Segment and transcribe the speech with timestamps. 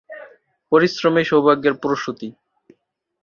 [0.71, 2.27] পরিশ্রমই সৌভাগ্যের প্রসূতি।